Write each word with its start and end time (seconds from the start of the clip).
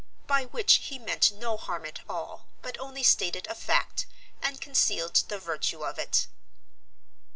By 0.25 0.45
which 0.45 0.77
he 0.85 0.97
meant 0.97 1.31
no 1.31 1.57
harm 1.57 1.85
at 1.85 1.99
all, 2.09 2.47
but 2.63 2.75
only 2.79 3.03
stated 3.03 3.45
a 3.45 3.53
fact, 3.53 4.07
and 4.41 4.59
concealed 4.59 5.17
the 5.27 5.37
virtue 5.37 5.83
of 5.85 5.99
it. 5.99 6.25